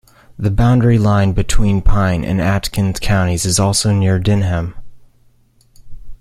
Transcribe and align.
The 0.35 0.49
boundary 0.49 0.97
line 0.97 1.33
between 1.33 1.83
Pine 1.83 2.25
and 2.25 2.39
Aitkin 2.39 2.99
counties 2.99 3.45
is 3.45 3.59
also 3.59 3.93
near 3.93 4.17
Denham. 4.17 4.73